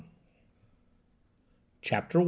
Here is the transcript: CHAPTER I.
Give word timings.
CHAPTER 1.83 2.17
I. 2.17 2.19